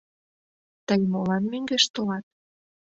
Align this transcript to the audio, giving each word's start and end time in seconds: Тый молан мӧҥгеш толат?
Тый 0.87 1.01
молан 1.11 1.43
мӧҥгеш 1.51 1.85
толат? 1.93 2.25